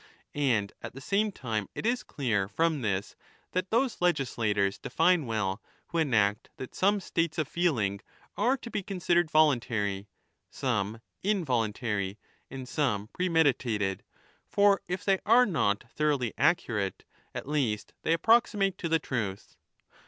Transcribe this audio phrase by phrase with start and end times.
[0.33, 3.15] And at the same time it is clear from this
[3.51, 7.99] that those legislators define well who enact that some states of feeling
[8.35, 10.07] are to be considered voluntary,
[10.49, 12.17] some involuntary,
[12.49, 14.01] and some premeditated;
[14.47, 17.03] for if they are not thoroughly accurate,
[17.35, 19.55] at least they approximate to the truth.